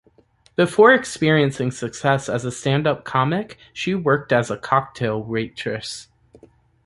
Before 0.55 0.91
experiencing 0.93 1.69
success 1.69 2.27
as 2.27 2.43
a 2.43 2.51
stand-up 2.51 3.03
comic, 3.03 3.59
she 3.71 3.93
worked 3.93 4.33
as 4.33 4.49
a 4.49 4.57
cocktail 4.57 5.21
waitress. 5.21 6.07